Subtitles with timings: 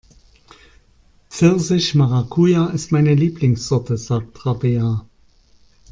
[1.29, 5.05] Pfirsich-Maracuja ist meine Lieblingssorte, sagt Rabea.